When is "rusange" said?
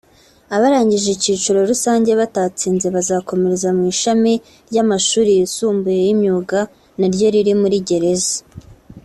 1.69-2.11